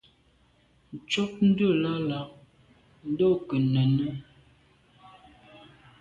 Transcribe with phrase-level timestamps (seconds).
[0.95, 2.19] Ntshob ndùlàlà
[3.09, 4.07] ndo nke nène.